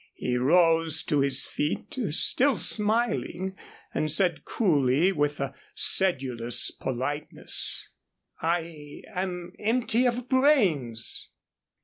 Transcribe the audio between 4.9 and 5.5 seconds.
with